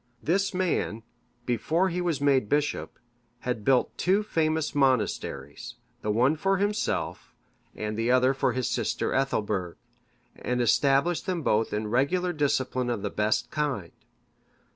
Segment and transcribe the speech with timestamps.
[0.23, 1.03] This man,
[1.45, 2.97] before he was made bishop,
[3.41, 7.35] had built two famous monasteries, the one for himself,
[7.75, 9.75] and the other for his sister Ethelburg,(581)
[10.41, 13.91] and established them both in regular discipline of the best kind.